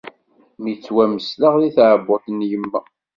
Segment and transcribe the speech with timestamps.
[0.61, 2.81] Mi ttwamesleɣ di tɛebbuḍt n yemma.